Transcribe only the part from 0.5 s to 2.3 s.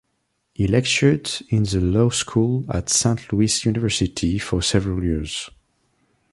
He lectured in the law